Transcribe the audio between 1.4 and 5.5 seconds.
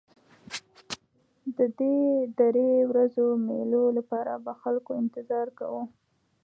د دې درې ورځو مېلو لپاره به خلکو انتظار